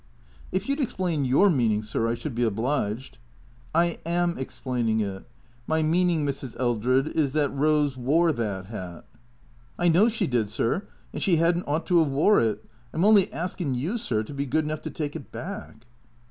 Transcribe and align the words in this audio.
"If 0.57 0.67
you 0.67 0.75
'd 0.75 0.79
explain 0.81 1.25
your 1.25 1.51
meaning, 1.51 1.83
sir, 1.83 2.07
I 2.07 2.15
should 2.15 2.33
be 2.33 2.41
obliged."" 2.41 3.19
I 3.85 3.99
am 4.03 4.35
explaining 4.35 4.99
it. 4.99 5.25
My 5.67 5.83
meaning, 5.83 6.25
Mrs. 6.25 6.59
Eldred, 6.59 7.09
is 7.09 7.33
that 7.33 7.53
Rose 7.53 7.95
wore 7.97 8.31
that 8.31 8.65
hat."" 8.65 9.05
I 9.77 9.89
know 9.89 10.09
she 10.09 10.25
did, 10.25 10.49
sir, 10.49 10.87
and 11.13 11.21
she 11.21 11.39
'ad 11.39 11.55
n't 11.59 11.67
ought 11.67 11.85
to 11.85 12.01
'ave 12.01 12.09
wore 12.09 12.39
it. 12.41 12.65
I'm 12.91 13.05
only 13.05 13.29
askin' 13.31 13.75
you, 13.75 13.99
sir, 13.99 14.23
to 14.23 14.33
be 14.33 14.47
good 14.47 14.65
onougli 14.65 14.81
to 14.81 14.89
take 14.89 15.15
it 15.15 15.31
back." 15.31 15.85